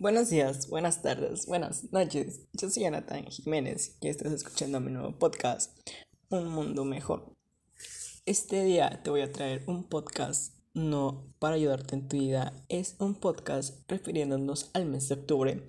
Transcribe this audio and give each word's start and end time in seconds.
Buenos 0.00 0.30
días, 0.30 0.68
buenas 0.68 1.02
tardes, 1.02 1.46
buenas 1.46 1.92
noches. 1.92 2.46
Yo 2.52 2.70
soy 2.70 2.84
Jonathan 2.84 3.24
Jiménez 3.24 3.96
y 4.00 4.06
estás 4.06 4.30
escuchando 4.32 4.78
mi 4.78 4.92
nuevo 4.92 5.18
podcast, 5.18 5.76
Un 6.30 6.46
Mundo 6.46 6.84
Mejor. 6.84 7.34
Este 8.24 8.62
día 8.62 9.02
te 9.02 9.10
voy 9.10 9.22
a 9.22 9.32
traer 9.32 9.64
un 9.66 9.88
podcast 9.88 10.54
no 10.72 11.34
para 11.40 11.56
ayudarte 11.56 11.96
en 11.96 12.06
tu 12.06 12.16
vida, 12.16 12.52
es 12.68 12.94
un 13.00 13.16
podcast 13.16 13.90
refiriéndonos 13.90 14.70
al 14.72 14.86
mes 14.86 15.08
de 15.08 15.16
octubre. 15.16 15.66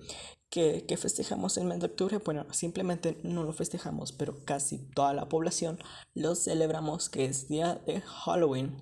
Que, 0.48 0.84
festejamos 0.96 1.56
el 1.58 1.64
mes 1.64 1.80
de 1.80 1.86
octubre, 1.86 2.18
bueno, 2.18 2.46
simplemente 2.52 3.18
no 3.24 3.42
lo 3.42 3.52
festejamos, 3.52 4.12
pero 4.12 4.44
casi 4.44 4.78
toda 4.94 5.12
la 5.12 5.28
población 5.28 5.78
lo 6.14 6.36
celebramos, 6.36 7.08
que 7.08 7.24
es 7.24 7.48
día 7.48 7.82
de 7.84 8.00
Halloween. 8.00 8.76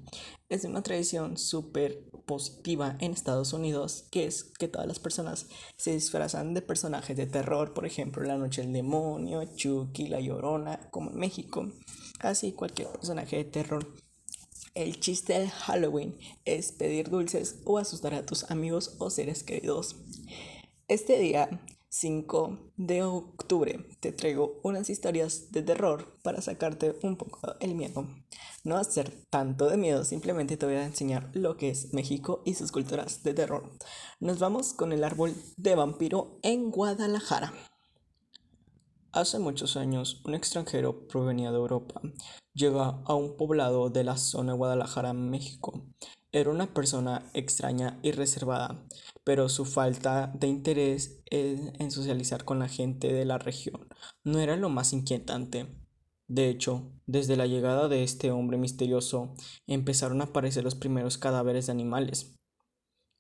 Es 0.51 0.65
una 0.65 0.83
tradición 0.83 1.39
súper 1.39 2.05
positiva 2.29 2.97
en 3.01 3.13
Estados 3.13 3.53
Unidos, 3.53 4.05
que 4.13 4.27
es 4.27 4.45
que 4.45 4.69
todas 4.69 4.87
las 4.87 5.01
personas 5.01 5.47
se 5.77 5.93
disfrazan 5.93 6.55
de 6.55 6.63
personajes 6.63 7.17
de 7.17 7.27
terror, 7.27 7.75
por 7.75 7.87
ejemplo, 7.87 8.23
La 8.23 8.37
Noche 8.37 8.63
del 8.63 8.73
Demonio, 8.73 9.43
Chucky, 9.57 10.07
La 10.07 10.21
Llorona, 10.21 10.79
como 10.93 11.11
en 11.11 11.19
México, 11.19 11.73
así 12.21 12.53
cualquier 12.53 12.91
personaje 12.91 13.39
de 13.39 13.45
terror. 13.45 13.85
El 14.75 15.01
chiste 15.01 15.33
del 15.37 15.51
Halloween 15.51 16.17
es 16.45 16.71
pedir 16.71 17.11
dulces 17.11 17.57
o 17.65 17.79
asustar 17.79 18.15
a 18.15 18.25
tus 18.25 18.49
amigos 18.51 18.95
o 18.99 19.11
seres 19.11 19.43
queridos. 19.43 19.97
Este 20.87 21.19
día 21.19 21.49
5 21.91 22.73
de 22.77 23.03
octubre 23.03 23.87
te 24.01 24.13
traigo 24.13 24.61
unas 24.63 24.91
historias 24.91 25.51
de 25.53 25.63
terror 25.63 26.19
para 26.23 26.43
sacarte 26.43 26.99
un 27.03 27.17
poco 27.17 27.41
el 27.61 27.75
miedo. 27.75 28.07
No 28.65 28.77
hacer 28.77 29.11
tanto 29.31 29.69
de 29.69 29.77
miedo, 29.77 30.05
simplemente 30.05 30.57
te 30.57 30.67
voy 30.67 30.75
a 30.75 30.85
enseñar 30.85 31.31
lo 31.35 31.57
que 31.57 31.71
es 31.71 31.95
México 31.95 32.43
y 32.45 32.55
sus 32.55 32.73
culturas 32.73 33.23
de 33.23 33.35
terror. 33.35 33.71
Nos 34.21 34.39
vamos 34.39 34.75
con 34.75 34.93
el 34.93 35.05
árbol 35.05 35.35
de 35.57 35.75
vampiro 35.75 36.39
en 36.43 36.71
Guadalajara. 36.71 37.53
Hace 39.13 39.39
muchos 39.39 39.77
años, 39.77 40.21
un 40.27 40.35
extranjero 40.35 41.09
provenía 41.09 41.51
de 41.51 41.57
Europa 41.57 42.03
llega 42.59 43.01
a 43.05 43.15
un 43.15 43.37
poblado 43.37 43.89
de 43.89 44.05
la 44.05 44.17
zona 44.17 44.53
de 44.53 44.59
Guadalajara, 44.59 45.13
México. 45.13 45.85
Era 46.31 46.51
una 46.51 46.75
persona 46.75 47.25
extraña 47.33 47.99
y 48.03 48.13
reservada, 48.13 48.85
pero 49.25 49.49
su 49.49 49.65
falta 49.65 50.31
de 50.39 50.47
interés 50.47 51.23
en 51.31 51.91
socializar 51.91 52.45
con 52.45 52.59
la 52.59 52.69
gente 52.69 53.11
de 53.11 53.25
la 53.25 53.39
región 53.39 53.89
no 54.25 54.39
era 54.39 54.57
lo 54.57 54.69
más 54.69 54.93
inquietante. 54.93 55.75
De 56.27 56.51
hecho, 56.51 56.93
desde 57.07 57.39
la 57.39 57.47
llegada 57.47 57.89
de 57.89 58.03
este 58.03 58.31
hombre 58.31 58.59
misterioso 58.59 59.33
empezaron 59.67 60.21
a 60.21 60.25
aparecer 60.25 60.65
los 60.65 60.75
primeros 60.75 61.17
cadáveres 61.17 61.65
de 61.65 61.73
animales 61.73 62.37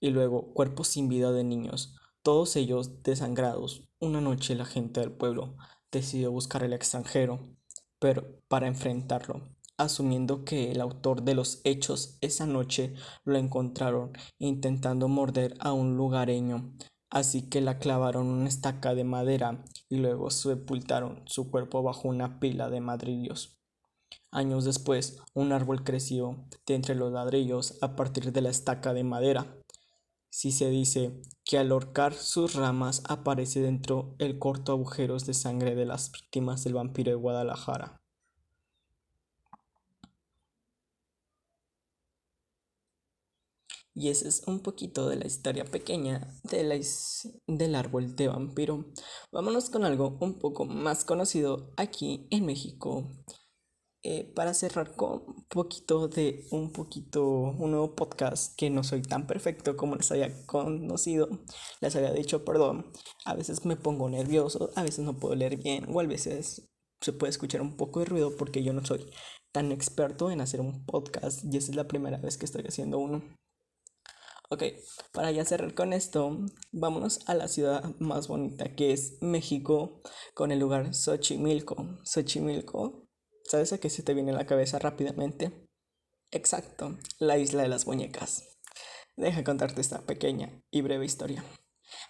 y 0.00 0.11
luego 0.11 0.53
cuerpos 0.53 0.89
sin 0.89 1.09
vida 1.09 1.33
de 1.33 1.45
niños, 1.45 1.97
todos 2.22 2.56
ellos 2.56 3.03
desangrados. 3.03 3.89
Una 4.00 4.20
noche 4.20 4.55
la 4.55 4.67
gente 4.67 5.00
del 5.00 5.12
pueblo 5.12 5.56
decidió 5.91 6.31
buscar 6.31 6.62
al 6.62 6.75
extranjero, 6.75 7.56
pero 7.98 8.39
para 8.48 8.67
enfrentarlo 8.67 9.56
asumiendo 9.79 10.45
que 10.45 10.71
el 10.73 10.81
autor 10.81 11.23
de 11.23 11.34
los 11.34 11.61
hechos 11.65 12.19
esa 12.21 12.47
noche 12.47 12.95
lo 13.25 13.39
encontraron 13.39 14.12
intentando 14.39 15.09
morder 15.09 15.55
a 15.61 15.73
un 15.73 15.97
lugareño, 15.97 16.75
así 17.11 17.48
que 17.48 17.61
la 17.61 17.79
clavaron 17.79 18.27
una 18.27 18.49
estaca 18.49 18.95
de 18.95 19.05
madera 19.05 19.65
y 19.89 19.99
luego 19.99 20.31
sepultaron 20.31 21.23
su 21.27 21.51
cuerpo 21.51 21.83
bajo 21.83 22.09
una 22.09 22.41
pila 22.41 22.69
de 22.69 22.81
madrillos. 22.81 23.59
Años 24.31 24.65
después, 24.65 25.19
un 25.33 25.53
árbol 25.53 25.84
creció 25.84 26.45
de 26.67 26.75
entre 26.75 26.95
los 26.95 27.12
ladrillos 27.12 27.79
a 27.81 27.97
partir 27.97 28.31
de 28.33 28.43
la 28.43 28.51
estaca 28.51 28.93
de 28.93 29.05
madera. 29.05 29.56
Si 30.29 30.53
se 30.53 30.69
dice 30.69 31.23
que 31.45 31.56
al 31.56 31.73
horcar 31.73 32.12
sus 32.12 32.55
ramas 32.55 33.03
aparece 33.09 33.61
dentro 33.61 34.15
el 34.19 34.39
corto 34.39 34.73
agujeros 34.73 35.25
de 35.25 35.33
sangre 35.33 35.75
de 35.75 35.87
las 35.87 36.12
víctimas 36.12 36.62
del 36.65 36.75
vampiro 36.75 37.11
de 37.11 37.17
Guadalajara. 37.17 38.03
Y 43.98 44.10
ese 44.10 44.28
es 44.28 44.47
un 44.47 44.60
poquito 44.60 45.09
de 45.09 45.16
la 45.16 45.26
historia 45.26 45.64
pequeña 45.64 46.32
de 46.44 46.62
la 46.62 46.78
del 47.48 47.75
árbol 47.75 48.14
de 48.14 48.28
vampiro. 48.28 48.84
Vámonos 49.32 49.70
con 49.70 49.84
algo 49.84 50.16
un 50.20 50.38
poco 50.38 50.66
más 50.66 51.04
conocido 51.04 51.72
aquí 51.76 52.28
en 52.31 52.47
México. 52.47 53.10
Eh, 54.04 54.32
para 54.37 54.54
cerrar 54.54 54.94
con 54.94 55.25
un 55.26 55.44
poquito 55.48 56.06
de 56.06 56.47
un 56.53 56.70
poquito 56.70 57.25
un 57.28 57.72
nuevo 57.72 57.97
podcast 57.97 58.54
que 58.56 58.70
no 58.70 58.84
soy 58.84 59.03
tan 59.03 59.26
perfecto 59.26 59.76
como 59.76 59.97
les 59.97 60.12
había 60.12 60.47
conocido, 60.47 61.28
les 61.81 61.97
había 61.97 62.12
dicho 62.12 62.44
perdón. 62.44 62.92
A 63.25 63.34
veces 63.34 63.64
me 63.64 63.75
pongo 63.75 64.08
nervioso, 64.08 64.70
a 64.76 64.84
veces 64.84 65.04
no 65.04 65.19
puedo 65.19 65.34
leer 65.34 65.56
bien 65.56 65.87
o 65.92 65.98
a 65.98 66.06
veces 66.06 66.70
se 67.00 67.12
puede 67.12 67.31
escuchar 67.31 67.62
un 67.62 67.76
poco 67.76 67.98
de 67.98 68.06
ruido 68.06 68.37
porque 68.37 68.62
yo 68.62 68.72
no 68.72 68.87
soy 68.87 69.10
tan 69.50 69.72
experto 69.72 70.31
en 70.31 70.41
hacer 70.41 70.60
un 70.60 70.84
podcast 70.87 71.44
y 71.44 71.56
esa 71.56 71.72
es 71.72 71.76
la 71.76 71.88
primera 71.88 72.19
vez 72.19 72.38
que 72.38 72.44
estoy 72.44 72.62
haciendo 72.64 73.00
uno. 73.00 73.25
Ok, 74.50 74.62
para 75.12 75.31
ya 75.31 75.44
cerrar 75.44 75.75
con 75.75 75.92
esto, 75.92 76.38
vámonos 76.72 77.20
a 77.28 77.34
la 77.34 77.48
ciudad 77.48 77.84
más 77.98 78.28
bonita 78.28 78.75
que 78.75 78.92
es 78.92 79.19
México 79.20 80.00
con 80.32 80.53
el 80.53 80.59
lugar 80.59 80.94
Xochimilco. 80.94 81.98
Xochimilco, 82.03 83.06
¿sabes 83.44 83.75
a 83.75 83.78
qué 83.78 83.91
se 83.91 84.03
te 84.03 84.14
viene 84.14 84.32
a 84.32 84.37
la 84.37 84.47
cabeza 84.47 84.78
rápidamente? 84.78 85.69
Exacto, 86.31 86.97
la 87.19 87.37
isla 87.37 87.62
de 87.62 87.69
las 87.69 87.87
muñecas. 87.87 88.56
Deja 89.19 89.44
contarte 89.44 89.82
esta 89.82 90.06
pequeña 90.06 90.62
y 90.70 90.81
breve 90.81 91.04
historia. 91.04 91.44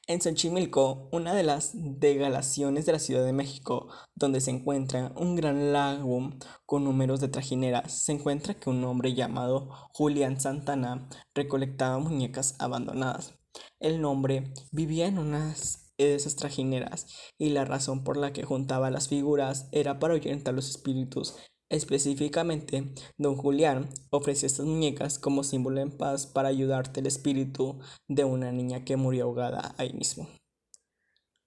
En 0.06 0.20
Xochimilco, 0.20 1.08
una 1.12 1.34
de 1.34 1.42
las 1.42 1.72
degalaciones 1.74 2.86
de 2.86 2.92
la 2.92 2.98
Ciudad 2.98 3.24
de 3.24 3.32
México, 3.32 3.88
donde 4.14 4.40
se 4.40 4.50
encuentra 4.50 5.12
un 5.16 5.36
gran 5.36 5.72
lago 5.72 6.30
con 6.66 6.84
números 6.84 7.20
de 7.20 7.28
trajineras, 7.28 7.92
se 7.92 8.12
encuentra 8.12 8.54
que 8.54 8.70
un 8.70 8.82
hombre 8.84 9.14
llamado 9.14 9.68
Julián 9.92 10.40
Santana 10.40 11.08
recolectaba 11.34 11.98
muñecas 11.98 12.56
abandonadas. 12.58 13.34
El 13.80 14.00
nombre 14.00 14.52
vivía 14.72 15.06
en 15.06 15.18
unas 15.18 15.92
de 15.98 16.14
esas 16.14 16.36
trajineras 16.36 17.06
y 17.38 17.50
la 17.50 17.64
razón 17.64 18.04
por 18.04 18.16
la 18.16 18.32
que 18.32 18.44
juntaba 18.44 18.90
las 18.90 19.08
figuras 19.08 19.68
era 19.72 19.98
para 19.98 20.14
ahuyentar 20.14 20.54
los 20.54 20.70
espíritus 20.70 21.36
Específicamente, 21.70 22.94
don 23.18 23.36
Julián 23.36 23.90
ofrece 24.10 24.46
estas 24.46 24.64
muñecas 24.64 25.18
como 25.18 25.44
símbolo 25.44 25.80
en 25.80 25.90
paz 25.90 26.26
para 26.26 26.48
ayudarte 26.48 27.00
el 27.00 27.06
espíritu 27.06 27.78
de 28.08 28.24
una 28.24 28.52
niña 28.52 28.84
que 28.84 28.96
murió 28.96 29.24
ahogada 29.24 29.74
ahí 29.76 29.92
mismo. 29.92 30.28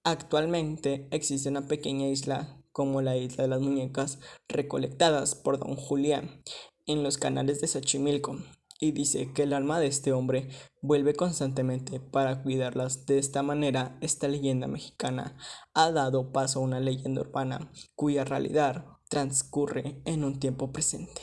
Actualmente 0.04 1.08
existe 1.10 1.48
una 1.48 1.66
pequeña 1.66 2.06
isla 2.08 2.56
como 2.70 3.02
la 3.02 3.16
isla 3.16 3.44
de 3.44 3.48
las 3.48 3.60
muñecas 3.60 4.20
recolectadas 4.48 5.34
por 5.34 5.58
don 5.58 5.76
Julián 5.76 6.42
en 6.86 7.02
los 7.02 7.18
canales 7.18 7.60
de 7.60 7.68
Xochimilco 7.68 8.38
y 8.82 8.90
dice 8.90 9.32
que 9.32 9.44
el 9.44 9.52
alma 9.52 9.78
de 9.78 9.86
este 9.86 10.12
hombre 10.12 10.48
vuelve 10.80 11.14
constantemente 11.14 12.00
para 12.00 12.42
cuidarlas. 12.42 13.06
De 13.06 13.18
esta 13.18 13.44
manera, 13.44 13.96
esta 14.00 14.26
leyenda 14.26 14.66
mexicana 14.66 15.36
ha 15.72 15.92
dado 15.92 16.32
paso 16.32 16.58
a 16.58 16.62
una 16.62 16.80
leyenda 16.80 17.20
urbana 17.20 17.70
cuya 17.94 18.24
realidad 18.24 18.84
transcurre 19.12 20.00
en 20.06 20.24
un 20.24 20.40
tiempo 20.40 20.72
presente. 20.72 21.20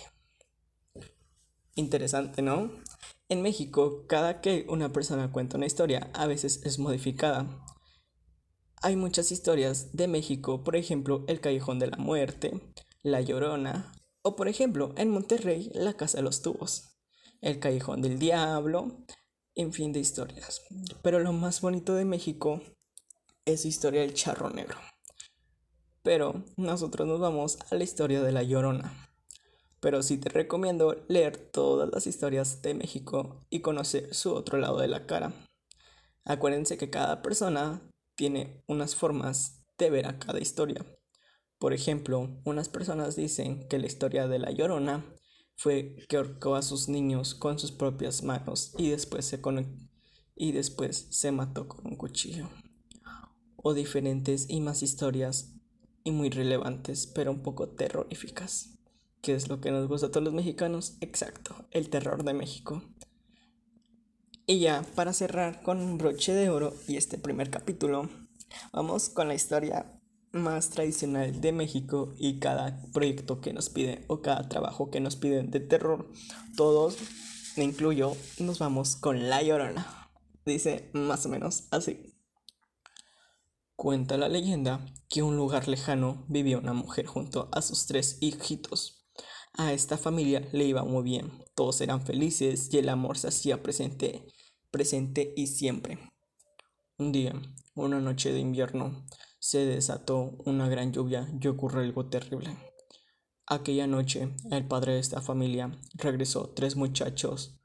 Interesante, 1.74 2.44
¿no? 2.44 2.70
En 3.30 3.42
México, 3.42 4.06
cada 4.06 4.42
que 4.42 4.68
una 4.70 4.94
persona 4.94 5.32
cuenta 5.32 5.58
una 5.58 5.66
historia, 5.66 6.12
a 6.14 6.28
veces 6.28 6.62
es 6.66 6.78
modificada. 6.78 7.66
Hay 8.84 8.96
muchas 8.96 9.32
historias 9.32 9.92
de 9.94 10.08
México, 10.08 10.64
por 10.64 10.76
ejemplo, 10.76 11.26
el 11.28 11.42
Callejón 11.42 11.80
de 11.80 11.88
la 11.88 11.98
Muerte, 11.98 12.62
La 13.02 13.22
Llorona, 13.22 13.92
o 14.22 14.36
por 14.36 14.48
ejemplo, 14.48 14.94
en 14.96 15.10
Monterrey, 15.10 15.72
la 15.74 15.94
Casa 15.94 16.20
de 16.20 16.24
los 16.26 16.44
Tubos, 16.44 17.00
el 17.42 17.60
Callejón 17.60 18.04
del 18.04 18.20
Diablo, 18.20 19.04
en 19.56 19.74
fin 19.74 19.94
de 19.94 20.00
historias. 20.00 20.62
Pero 21.02 21.18
lo 21.18 21.34
más 21.34 21.60
bonito 21.62 21.96
de 21.96 22.06
México 22.06 22.62
es 23.46 23.64
la 23.64 23.70
historia 23.70 24.02
del 24.02 24.14
charro 24.14 24.52
negro. 24.52 24.78
Pero 26.10 26.44
nosotros 26.58 27.08
nos 27.08 27.20
vamos 27.20 27.60
a 27.70 27.76
la 27.76 27.84
historia 27.84 28.24
de 28.24 28.32
la 28.32 28.42
Llorona. 28.42 29.12
Pero 29.80 30.02
sí 30.02 30.18
te 30.18 30.30
recomiendo 30.30 31.06
leer 31.08 31.38
todas 31.38 31.88
las 31.94 32.08
historias 32.08 32.64
de 32.64 32.74
México 32.74 33.46
y 33.52 33.60
conocer 33.60 34.16
su 34.16 34.34
otro 34.34 34.58
lado 34.58 34.80
de 34.80 34.88
la 34.88 35.06
cara. 35.06 35.34
Acuérdense 36.26 36.80
que 36.80 36.90
cada 36.90 37.22
persona 37.22 37.80
tiene 38.16 38.64
unas 38.66 38.96
formas 38.96 39.62
de 39.78 39.92
ver 39.92 40.08
a 40.08 40.18
cada 40.18 40.40
historia. 40.40 40.84
Por 41.60 41.74
ejemplo, 41.74 42.42
unas 42.44 42.70
personas 42.70 43.16
dicen 43.16 43.68
que 43.68 43.78
la 43.78 43.86
historia 43.86 44.28
de 44.28 44.40
la 44.40 44.50
Llorona 44.50 45.06
fue 45.58 45.96
que 46.10 46.18
ahorcó 46.18 46.56
a 46.56 46.64
sus 46.64 46.90
niños 46.90 47.36
con 47.36 47.60
sus 47.60 47.72
propias 47.72 48.24
manos 48.24 48.74
y 48.80 48.90
después 48.90 49.26
se 49.26 49.40
y 50.36 50.54
después 50.54 51.06
se 51.12 51.32
mató 51.32 51.68
con 51.68 51.86
un 51.86 51.98
cuchillo. 51.98 52.50
O 53.58 53.76
diferentes 53.76 54.50
y 54.50 54.60
más 54.60 54.82
historias 54.82 55.59
y 56.04 56.12
muy 56.12 56.30
relevantes, 56.30 57.08
pero 57.08 57.32
un 57.32 57.42
poco 57.42 57.70
terroríficas. 57.70 58.80
¿Qué 59.22 59.36
es 59.36 59.50
lo 59.50 59.60
que 59.60 59.72
nos 59.72 59.88
gusta 59.88 60.08
a 60.08 60.12
todos 60.12 60.24
los 60.24 60.34
mexicanos? 60.34 60.98
Exacto, 61.02 61.68
el 61.72 61.90
terror 61.90 62.24
de 62.24 62.34
México. 62.34 62.82
Y 64.46 64.60
ya, 64.60 64.84
para 64.96 65.14
cerrar 65.14 65.62
con 65.62 65.80
un 65.80 65.98
broche 65.98 66.34
de 66.34 66.50
oro 66.50 66.74
y 66.88 66.98
este 66.98 67.18
primer 67.18 67.50
capítulo, 67.50 68.10
vamos 68.72 69.10
con 69.10 69.28
la 69.28 69.36
historia 69.36 70.00
más 70.32 70.70
tradicional 70.70 71.42
de 71.42 71.52
México 71.52 72.14
y 72.18 72.40
cada 72.40 72.82
proyecto 72.94 73.42
que 73.42 73.54
nos 73.54 73.70
pide 73.70 74.06
o 74.08 74.22
cada 74.22 74.48
trabajo 74.48 74.90
que 74.90 75.00
nos 75.00 75.16
piden 75.16 75.52
de 75.52 75.60
terror, 75.60 76.10
todos, 76.56 76.98
me 77.58 77.64
incluyo, 77.64 78.16
nos 78.40 78.60
vamos 78.60 78.96
con 78.96 79.30
La 79.30 79.44
Llorona. 79.44 80.10
Dice 80.46 80.90
más 80.94 81.26
o 81.26 81.30
menos 81.30 81.68
así. 81.72 82.19
Cuenta 83.80 84.18
la 84.18 84.28
leyenda 84.28 84.86
que 85.08 85.22
en 85.22 85.28
un 85.28 85.38
lugar 85.38 85.70
lejano 85.70 86.26
vivía 86.28 86.58
una 86.58 86.74
mujer 86.74 87.06
junto 87.06 87.48
a 87.54 87.62
sus 87.62 87.86
tres 87.86 88.18
hijitos. 88.20 89.08
A 89.54 89.72
esta 89.72 89.98
familia 89.98 90.46
le 90.52 90.66
iba 90.66 90.84
muy 90.84 91.02
bien, 91.02 91.46
todos 91.56 91.80
eran 91.80 92.06
felices 92.06 92.68
y 92.74 92.80
el 92.80 92.90
amor 92.90 93.18
se 93.18 93.30
hacía 93.30 93.64
presente, 93.64 94.28
presente 94.70 95.34
y 95.38 95.48
siempre. 95.48 95.98
Un 96.98 97.14
día, 97.14 97.42
una 97.74 98.02
noche 98.02 98.34
de 98.34 98.42
invierno, 98.42 99.06
se 99.40 99.66
desató 99.66 100.36
una 100.44 100.68
gran 100.68 100.92
lluvia 100.92 101.30
y 101.40 101.48
ocurrió 101.48 101.80
algo 101.80 102.10
terrible. 102.10 102.58
Aquella 103.46 103.88
noche, 103.88 104.36
el 104.52 104.68
padre 104.68 104.96
de 104.96 105.00
esta 105.00 105.22
familia 105.22 105.72
regresó 105.94 106.50
tres 106.50 106.76
muchachos, 106.76 107.62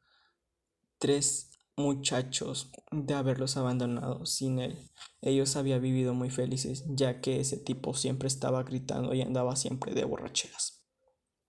tres 0.98 1.53
muchachos 1.76 2.70
de 2.90 3.14
haberlos 3.14 3.56
abandonado 3.56 4.26
sin 4.26 4.58
él. 4.58 4.90
Ellos 5.20 5.56
habían 5.56 5.82
vivido 5.82 6.14
muy 6.14 6.30
felices, 6.30 6.84
ya 6.88 7.20
que 7.20 7.40
ese 7.40 7.56
tipo 7.56 7.94
siempre 7.94 8.28
estaba 8.28 8.62
gritando 8.62 9.14
y 9.14 9.22
andaba 9.22 9.56
siempre 9.56 9.94
de 9.94 10.04
borracheras. 10.04 10.84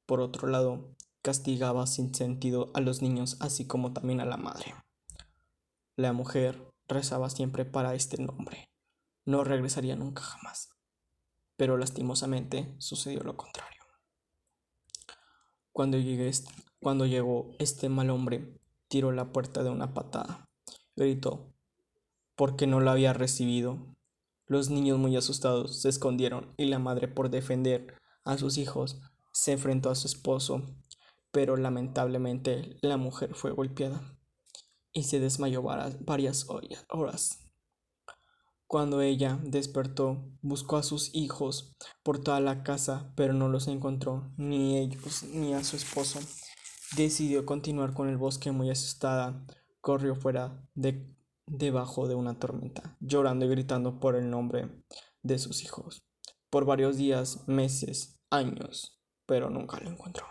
Por 0.05 0.21
otro 0.21 0.47
lado, 0.47 0.95
castigaba 1.21 1.87
sin 1.87 2.13
sentido 2.13 2.71
a 2.73 2.81
los 2.81 3.01
niños, 3.01 3.37
así 3.39 3.65
como 3.67 3.93
también 3.93 4.21
a 4.21 4.25
la 4.25 4.37
madre. 4.37 4.75
La 5.95 6.13
mujer 6.13 6.71
rezaba 6.87 7.29
siempre 7.29 7.65
para 7.65 7.95
este 7.95 8.21
nombre 8.21 8.69
no 9.25 9.43
regresaría 9.43 9.95
nunca 9.95 10.21
jamás. 10.21 10.69
Pero 11.57 11.77
lastimosamente 11.77 12.75
sucedió 12.77 13.21
lo 13.21 13.35
contrario. 13.35 13.81
Cuando, 15.71 15.97
llegué, 15.97 16.31
cuando 16.79 17.05
llegó 17.05 17.51
este 17.59 17.89
mal 17.89 18.09
hombre, 18.09 18.59
tiró 18.95 19.11
la 19.11 19.33
puerta 19.33 19.61
de 19.61 19.69
una 19.69 19.93
patada. 19.93 20.47
Gritó, 20.95 21.53
porque 22.37 22.65
no 22.65 22.79
la 22.79 22.93
había 22.93 23.11
recibido. 23.11 23.93
Los 24.47 24.69
niños 24.69 24.97
muy 24.97 25.17
asustados 25.17 25.81
se 25.81 25.89
escondieron 25.89 26.53
y 26.55 26.67
la 26.67 26.79
madre 26.79 27.09
por 27.09 27.29
defender 27.29 27.95
a 28.23 28.37
sus 28.37 28.57
hijos 28.57 29.01
se 29.33 29.51
enfrentó 29.51 29.89
a 29.89 29.95
su 29.95 30.07
esposo, 30.07 30.61
pero 31.33 31.57
lamentablemente 31.57 32.77
la 32.81 32.95
mujer 32.95 33.35
fue 33.35 33.51
golpeada 33.51 34.17
y 34.93 35.03
se 35.03 35.19
desmayó 35.19 35.61
varias 35.61 36.47
horas. 36.87 37.51
Cuando 38.65 39.01
ella 39.01 39.37
despertó, 39.43 40.23
buscó 40.41 40.77
a 40.77 40.83
sus 40.83 41.13
hijos 41.13 41.75
por 42.01 42.23
toda 42.23 42.39
la 42.39 42.63
casa, 42.63 43.11
pero 43.17 43.33
no 43.33 43.49
los 43.49 43.67
encontró, 43.67 44.31
ni 44.37 44.77
ellos 44.77 45.23
ni 45.33 45.53
a 45.53 45.65
su 45.65 45.75
esposo. 45.75 46.21
Decidió 46.95 47.45
continuar 47.45 47.93
con 47.93 48.07
el 48.07 48.15
bosque 48.15 48.51
muy 48.53 48.69
asustada. 48.69 49.45
Corrió 49.81 50.15
fuera 50.15 50.65
de 50.75 51.13
debajo 51.45 52.07
de 52.07 52.15
una 52.15 52.39
tormenta, 52.39 52.95
llorando 53.01 53.43
y 53.45 53.49
gritando 53.49 53.99
por 53.99 54.15
el 54.15 54.29
nombre 54.29 54.69
de 55.21 55.37
sus 55.37 55.61
hijos. 55.63 56.05
Por 56.49 56.63
varios 56.63 56.95
días, 56.95 57.45
meses, 57.47 58.17
años, 58.29 58.97
pero 59.25 59.49
nunca 59.49 59.77
lo 59.81 59.89
encontró. 59.89 60.25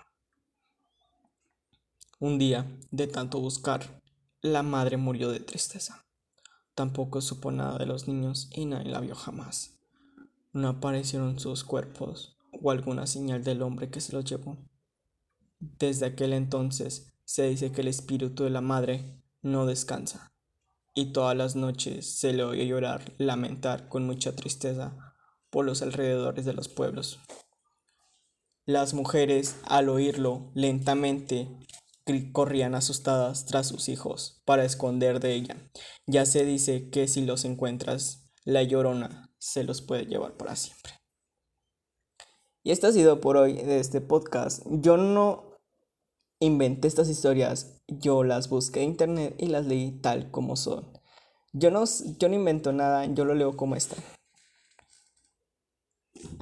Un 2.18 2.38
día, 2.38 2.78
de 2.90 3.08
tanto 3.08 3.40
buscar, 3.40 4.02
la 4.40 4.62
madre 4.62 4.96
murió 4.96 5.30
de 5.30 5.40
tristeza. 5.40 6.06
Tampoco 6.74 7.20
supo 7.20 7.50
nada 7.50 7.76
de 7.76 7.84
los 7.84 8.08
niños 8.08 8.48
y 8.52 8.64
nadie 8.64 8.90
la 8.90 9.00
vio 9.00 9.14
jamás. 9.14 9.78
No 10.54 10.68
aparecieron 10.68 11.38
sus 11.38 11.62
cuerpos 11.62 12.38
o 12.52 12.70
alguna 12.70 13.06
señal 13.06 13.44
del 13.44 13.60
hombre 13.60 13.90
que 13.90 14.00
se 14.00 14.14
los 14.14 14.24
llevó. 14.24 14.56
Desde 15.58 16.06
aquel 16.06 16.32
entonces 16.32 17.12
se 17.24 17.48
dice 17.48 17.72
que 17.72 17.80
el 17.80 17.88
espíritu 17.88 18.44
de 18.44 18.50
la 18.50 18.60
madre 18.60 19.20
no 19.42 19.66
descansa 19.66 20.34
y 20.94 21.12
todas 21.12 21.36
las 21.36 21.56
noches 21.56 22.18
se 22.18 22.32
le 22.32 22.44
oye 22.44 22.66
llorar, 22.66 23.12
lamentar 23.18 23.88
con 23.88 24.06
mucha 24.06 24.34
tristeza 24.34 25.14
por 25.50 25.64
los 25.64 25.82
alrededores 25.82 26.44
de 26.44 26.52
los 26.52 26.68
pueblos. 26.68 27.18
Las 28.64 28.94
mujeres, 28.94 29.56
al 29.64 29.88
oírlo 29.88 30.50
lentamente, 30.54 31.48
corrían 32.32 32.74
asustadas 32.74 33.44
tras 33.46 33.68
sus 33.68 33.88
hijos 33.88 34.42
para 34.44 34.64
esconder 34.64 35.20
de 35.20 35.34
ella. 35.34 35.56
Ya 36.06 36.24
se 36.26 36.44
dice 36.44 36.88
que 36.90 37.08
si 37.08 37.24
los 37.24 37.44
encuentras, 37.44 38.30
la 38.44 38.62
llorona 38.62 39.34
se 39.38 39.64
los 39.64 39.82
puede 39.82 40.06
llevar 40.06 40.36
para 40.36 40.56
siempre. 40.56 41.03
Y 42.64 42.70
esto 42.70 42.86
ha 42.86 42.92
sido 42.92 43.20
por 43.20 43.36
hoy 43.36 43.52
de 43.52 43.78
este 43.78 44.00
podcast. 44.00 44.62
Yo 44.66 44.96
no 44.96 45.44
inventé 46.40 46.88
estas 46.88 47.10
historias, 47.10 47.82
yo 47.88 48.24
las 48.24 48.48
busqué 48.48 48.82
en 48.82 48.90
internet 48.90 49.34
y 49.38 49.48
las 49.48 49.66
leí 49.66 49.92
tal 50.00 50.30
como 50.30 50.56
son. 50.56 50.90
Yo 51.52 51.70
no, 51.70 51.84
yo 52.18 52.28
no 52.30 52.34
invento 52.34 52.72
nada, 52.72 53.04
yo 53.04 53.26
lo 53.26 53.34
leo 53.34 53.54
como 53.54 53.76
está. 53.76 53.96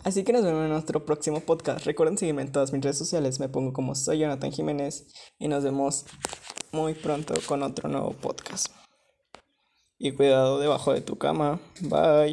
Así 0.04 0.22
que 0.22 0.32
nos 0.32 0.44
vemos 0.44 0.62
en 0.62 0.70
nuestro 0.70 1.04
próximo 1.04 1.40
podcast. 1.40 1.84
Recuerden 1.84 2.16
seguirme 2.16 2.42
en 2.42 2.52
todas 2.52 2.72
mis 2.72 2.82
redes 2.82 2.98
sociales. 2.98 3.40
Me 3.40 3.48
pongo 3.48 3.72
como 3.72 3.96
soy 3.96 4.20
Jonathan 4.20 4.52
Jiménez 4.52 5.08
y 5.40 5.48
nos 5.48 5.64
vemos 5.64 6.06
muy 6.70 6.94
pronto 6.94 7.34
con 7.46 7.64
otro 7.64 7.88
nuevo 7.88 8.12
podcast. 8.12 8.68
Y 9.98 10.12
cuidado 10.12 10.60
debajo 10.60 10.92
de 10.92 11.00
tu 11.00 11.18
cama. 11.18 11.60
Bye. 11.80 12.30